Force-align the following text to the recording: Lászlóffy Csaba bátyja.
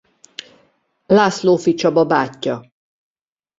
Lászlóffy 1.05 1.73
Csaba 1.73 2.03
bátyja. 2.05 2.71